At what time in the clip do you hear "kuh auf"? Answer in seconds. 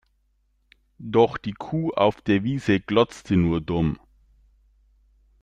1.53-2.21